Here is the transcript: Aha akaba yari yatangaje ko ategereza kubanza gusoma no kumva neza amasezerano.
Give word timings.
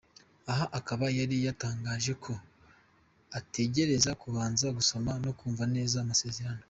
Aha 0.51 0.65
akaba 0.79 1.05
yari 1.19 1.35
yatangaje 1.47 2.11
ko 2.23 2.33
ategereza 3.39 4.11
kubanza 4.21 4.65
gusoma 4.77 5.11
no 5.23 5.31
kumva 5.39 5.63
neza 5.75 5.95
amasezerano. 6.03 6.59